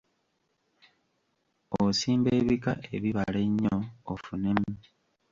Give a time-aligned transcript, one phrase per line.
[1.81, 3.75] Osimba ebika ebibala ennyo
[4.13, 4.69] ofunemu.